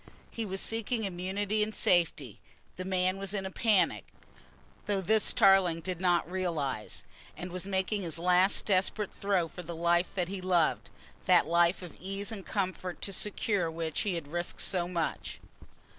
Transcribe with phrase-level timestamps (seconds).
[0.31, 2.39] He was seeking immunity and safety.
[2.75, 4.07] The man was in a panic,
[4.87, 7.03] though this Tarling did not realise,
[7.37, 10.89] and was making his last desperate throw for the life that he loved,
[11.27, 15.39] that life of ease and comfort to secure which he had risked so much.